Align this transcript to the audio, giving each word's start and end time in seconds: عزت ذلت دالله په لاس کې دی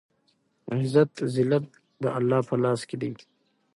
عزت 0.75 1.11
ذلت 1.35 1.65
دالله 2.03 2.39
په 2.47 2.55
لاس 2.63 2.81
کې 2.89 2.95
دی 3.01 3.11